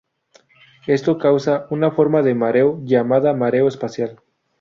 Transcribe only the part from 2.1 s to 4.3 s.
de mareo llamada mareo espacial.